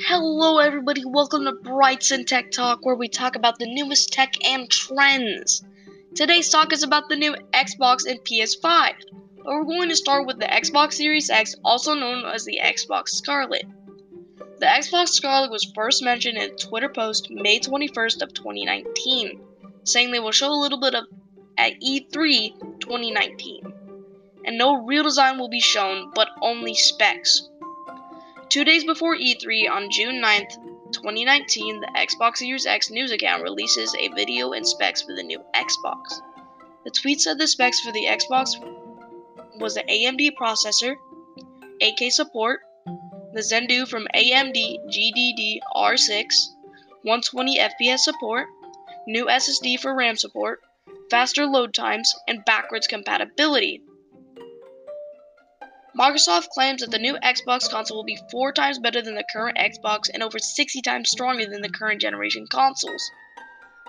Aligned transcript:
Hello, 0.00 0.58
everybody. 0.58 1.04
Welcome 1.04 1.44
to 1.46 1.52
Brightson 1.52 2.24
Tech 2.24 2.52
Talk, 2.52 2.86
where 2.86 2.94
we 2.94 3.08
talk 3.08 3.34
about 3.34 3.58
the 3.58 3.66
newest 3.66 4.12
tech 4.12 4.32
and 4.46 4.70
trends. 4.70 5.64
Today's 6.14 6.50
talk 6.50 6.72
is 6.72 6.84
about 6.84 7.08
the 7.08 7.16
new 7.16 7.34
Xbox 7.52 8.06
and 8.06 8.20
PS5. 8.20 8.92
But 9.38 9.44
we're 9.44 9.64
going 9.64 9.88
to 9.88 9.96
start 9.96 10.24
with 10.24 10.38
the 10.38 10.46
Xbox 10.46 10.92
Series 10.92 11.30
X, 11.30 11.56
also 11.64 11.94
known 11.94 12.24
as 12.24 12.44
the 12.44 12.60
Xbox 12.62 13.08
Scarlett. 13.08 13.66
The 14.60 14.66
Xbox 14.66 15.08
Scarlett 15.08 15.50
was 15.50 15.72
first 15.74 16.04
mentioned 16.04 16.38
in 16.38 16.52
a 16.52 16.54
Twitter 16.54 16.90
post 16.90 17.28
May 17.28 17.58
21st 17.58 18.22
of 18.22 18.32
2019, 18.32 19.40
saying 19.82 20.12
they 20.12 20.20
will 20.20 20.30
show 20.30 20.52
a 20.52 20.62
little 20.62 20.78
bit 20.78 20.94
of 20.94 21.06
at 21.56 21.72
E3 21.80 22.78
2019. 22.78 23.72
And 24.44 24.56
no 24.56 24.84
real 24.84 25.02
design 25.02 25.40
will 25.40 25.48
be 25.48 25.60
shown, 25.60 26.12
but 26.14 26.28
only 26.40 26.76
specs. 26.76 27.48
Two 28.48 28.64
days 28.64 28.82
before 28.82 29.14
E3, 29.14 29.70
on 29.70 29.90
June 29.90 30.22
9th, 30.22 30.54
2019, 30.92 31.80
the 31.80 31.86
Xbox 31.88 32.38
Series 32.38 32.64
X 32.64 32.90
news 32.90 33.12
account 33.12 33.42
releases 33.42 33.94
a 33.94 34.08
video 34.08 34.52
and 34.52 34.66
specs 34.66 35.02
for 35.02 35.14
the 35.14 35.22
new 35.22 35.38
Xbox. 35.54 36.22
The 36.84 36.90
tweet 36.90 37.20
said 37.20 37.38
the 37.38 37.46
specs 37.46 37.80
for 37.80 37.92
the 37.92 38.06
Xbox 38.06 38.58
was 39.60 39.74
the 39.74 39.82
AMD 39.82 40.30
processor, 40.40 40.96
8K 41.82 42.10
support, 42.10 42.60
the 43.34 43.42
Zen 43.42 43.68
from 43.84 44.08
AMD 44.14 44.56
GDDR6, 44.88 46.26
120 47.02 47.58
FPS 47.58 47.98
support, 47.98 48.46
new 49.06 49.26
SSD 49.26 49.78
for 49.78 49.94
RAM 49.94 50.16
support, 50.16 50.60
faster 51.10 51.44
load 51.44 51.74
times, 51.74 52.14
and 52.26 52.46
backwards 52.46 52.86
compatibility. 52.86 53.82
Microsoft 55.98 56.50
claims 56.50 56.80
that 56.80 56.92
the 56.92 56.98
new 57.00 57.14
Xbox 57.24 57.68
console 57.68 57.96
will 57.96 58.04
be 58.04 58.20
four 58.30 58.52
times 58.52 58.78
better 58.78 59.02
than 59.02 59.16
the 59.16 59.24
current 59.32 59.58
Xbox 59.58 60.08
and 60.14 60.22
over 60.22 60.38
60 60.38 60.80
times 60.80 61.10
stronger 61.10 61.44
than 61.44 61.60
the 61.60 61.68
current 61.68 62.00
generation 62.00 62.46
consoles. 62.46 63.10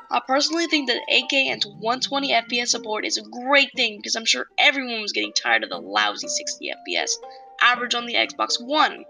I 0.10 0.20
personally 0.26 0.66
think 0.66 0.90
that 0.90 1.04
8K 1.08 1.52
and 1.52 1.64
120 1.64 2.32
FPS 2.32 2.70
support 2.70 3.06
is 3.06 3.20
a 3.20 3.46
great 3.46 3.70
thing 3.76 3.98
because 3.98 4.16
I'm 4.16 4.26
sure 4.26 4.48
everyone 4.58 5.04
was 5.04 5.12
getting 5.12 5.34
tired 5.34 5.64
of 5.64 5.70
the 5.70 5.78
lousy 5.78 6.28
60 6.28 6.74
FPS 6.88 7.12
average 7.62 7.94
on 7.94 8.08
the 8.08 8.16
Xbox 8.16 8.60
One. 8.60 9.06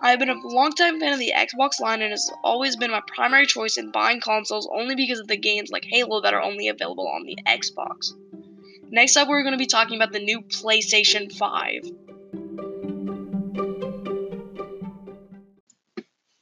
I 0.00 0.10
have 0.10 0.20
been 0.20 0.30
a 0.30 0.38
longtime 0.46 1.00
fan 1.00 1.14
of 1.14 1.18
the 1.18 1.32
Xbox 1.34 1.80
line 1.80 2.00
and 2.00 2.12
has 2.12 2.30
always 2.44 2.76
been 2.76 2.92
my 2.92 3.02
primary 3.08 3.46
choice 3.46 3.76
in 3.76 3.90
buying 3.90 4.20
consoles 4.20 4.68
only 4.72 4.94
because 4.94 5.18
of 5.18 5.26
the 5.26 5.36
games 5.36 5.70
like 5.72 5.84
Halo 5.90 6.20
that 6.20 6.34
are 6.34 6.42
only 6.42 6.68
available 6.68 7.08
on 7.08 7.24
the 7.24 7.36
Xbox. 7.44 8.12
Next 8.94 9.16
up, 9.16 9.26
we're 9.26 9.42
going 9.42 9.54
to 9.54 9.58
be 9.58 9.66
talking 9.66 9.96
about 9.96 10.12
the 10.12 10.20
new 10.20 10.40
PlayStation 10.40 11.36
5. 11.36 11.82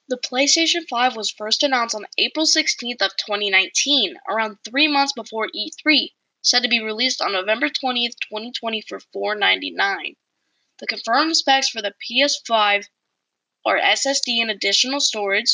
The 0.09 0.19
PlayStation 0.19 0.83
5 0.87 1.17
was 1.17 1.31
first 1.31 1.63
announced 1.63 1.95
on 1.95 2.05
April 2.19 2.45
16th 2.45 3.01
of 3.01 3.17
2019, 3.17 4.17
around 4.29 4.59
3 4.69 4.89
months 4.89 5.15
before 5.15 5.49
E3, 5.57 6.09
said 6.43 6.63
to 6.63 6.69
be 6.69 6.83
released 6.83 7.23
on 7.23 7.33
November 7.33 7.71
20th, 7.71 8.17
2020 8.29 8.83
for 8.87 9.01
499. 9.15 10.17
The 10.79 10.87
confirmed 10.87 11.39
specs 11.39 11.71
for 11.71 11.81
the 11.81 11.95
PS5 12.07 12.85
are 13.65 13.79
SSD 13.79 14.43
and 14.43 14.51
additional 14.51 15.01
storage, 15.01 15.53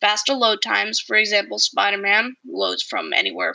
faster 0.00 0.32
load 0.32 0.62
times, 0.62 0.98
for 0.98 1.16
example, 1.16 1.58
Spider-Man 1.58 2.36
loads 2.46 2.82
from 2.82 3.12
anywhere 3.12 3.54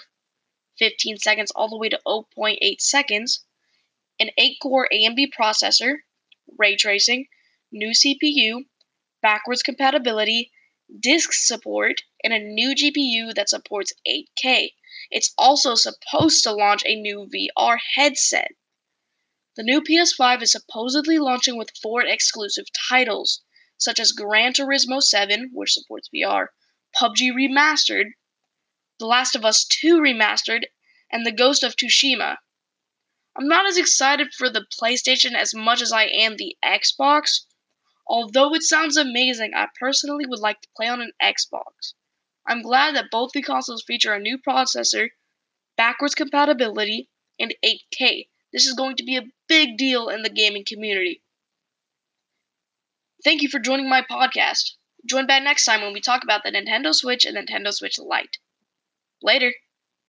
15 0.79 1.17
seconds 1.17 1.51
all 1.51 1.69
the 1.69 1.77
way 1.77 1.89
to 1.89 1.99
0.8 2.05 2.81
seconds, 2.81 3.45
an 4.19 4.29
8-core 4.39 4.87
AMD 4.91 5.27
processor, 5.37 5.97
ray 6.57 6.75
tracing, 6.75 7.27
new 7.71 7.89
CPU, 7.89 8.65
backwards 9.21 9.63
compatibility, 9.63 10.51
disk 10.99 11.33
support, 11.33 12.01
and 12.23 12.33
a 12.33 12.39
new 12.39 12.73
GPU 12.73 13.33
that 13.35 13.49
supports 13.49 13.93
8K. 14.07 14.69
It's 15.11 15.33
also 15.37 15.75
supposed 15.75 16.43
to 16.43 16.53
launch 16.53 16.83
a 16.85 16.95
new 16.95 17.29
VR 17.33 17.77
headset. 17.95 18.51
The 19.55 19.63
new 19.63 19.81
PS5 19.81 20.43
is 20.43 20.51
supposedly 20.51 21.17
launching 21.17 21.57
with 21.57 21.75
four 21.81 22.03
exclusive 22.03 22.67
titles, 22.89 23.41
such 23.77 23.99
as 23.99 24.11
Gran 24.11 24.53
Turismo 24.53 25.01
7, 25.01 25.49
which 25.53 25.73
supports 25.73 26.09
VR, 26.13 26.47
PUBG 26.95 27.31
Remastered, 27.31 28.11
The 28.99 29.05
Last 29.05 29.35
of 29.35 29.45
Us 29.45 29.65
2 29.65 29.99
Remastered, 29.99 30.65
and 31.11 31.25
The 31.25 31.31
Ghost 31.31 31.63
of 31.63 31.75
Tsushima. 31.75 32.37
I'm 33.35 33.47
not 33.47 33.65
as 33.65 33.77
excited 33.77 34.33
for 34.33 34.49
the 34.49 34.65
PlayStation 34.79 35.33
as 35.33 35.53
much 35.53 35.81
as 35.81 35.91
I 35.91 36.05
am 36.05 36.37
the 36.37 36.57
Xbox, 36.63 37.41
Although 38.09 38.53
it 38.53 38.63
sounds 38.63 38.95
amazing, 38.95 39.53
I 39.53 39.67
personally 39.77 40.25
would 40.25 40.39
like 40.39 40.61
to 40.61 40.69
play 40.77 40.87
on 40.87 41.01
an 41.01 41.11
Xbox. 41.21 41.93
I'm 42.47 42.61
glad 42.61 42.95
that 42.95 43.11
both 43.11 43.33
the 43.33 43.41
consoles 43.41 43.83
feature 43.83 44.13
a 44.13 44.19
new 44.19 44.37
processor, 44.37 45.09
backwards 45.75 46.15
compatibility, 46.15 47.09
and 47.37 47.53
8K. 47.61 48.29
This 48.53 48.65
is 48.65 48.75
going 48.75 48.95
to 48.95 49.03
be 49.03 49.17
a 49.17 49.27
big 49.49 49.77
deal 49.77 50.07
in 50.07 50.21
the 50.21 50.29
gaming 50.29 50.63
community. 50.63 51.21
Thank 53.25 53.41
you 53.41 53.49
for 53.49 53.59
joining 53.59 53.89
my 53.89 54.01
podcast. 54.01 54.75
Join 55.05 55.27
back 55.27 55.43
next 55.43 55.65
time 55.65 55.81
when 55.81 55.91
we 55.91 55.99
talk 55.99 56.23
about 56.23 56.43
the 56.43 56.51
Nintendo 56.51 56.95
Switch 56.95 57.25
and 57.25 57.35
Nintendo 57.35 57.73
Switch 57.73 57.99
Lite. 57.99 58.37
Later. 59.21 59.53